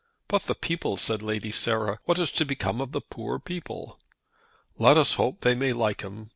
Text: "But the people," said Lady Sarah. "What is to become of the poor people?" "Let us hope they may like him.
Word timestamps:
"But 0.27 0.45
the 0.45 0.55
people," 0.55 0.97
said 0.97 1.21
Lady 1.21 1.51
Sarah. 1.51 1.99
"What 2.05 2.17
is 2.17 2.31
to 2.31 2.43
become 2.43 2.81
of 2.81 2.91
the 2.91 3.01
poor 3.01 3.37
people?" 3.37 3.99
"Let 4.79 4.97
us 4.97 5.13
hope 5.13 5.41
they 5.41 5.53
may 5.53 5.73
like 5.73 6.01
him. 6.01 6.29